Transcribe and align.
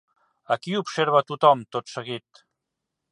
A 0.53 0.55
qui 0.61 0.73
observa 0.79 1.21
tothom, 1.31 1.61
tot 1.77 1.93
seguit? 1.95 2.43